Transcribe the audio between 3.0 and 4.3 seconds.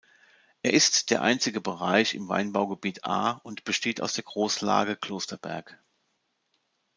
Ahr und besteht aus der